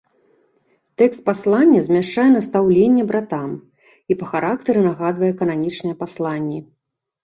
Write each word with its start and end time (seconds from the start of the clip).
Тэкст 1.01 1.21
паслання 1.27 1.83
змяшчае 1.89 2.27
настаўленне 2.37 3.03
братам 3.13 3.47
і 3.63 4.13
па 4.23 4.35
характары 4.35 4.79
нагадвае 4.91 5.33
кананічныя 5.41 5.95
пасланні. 6.07 6.59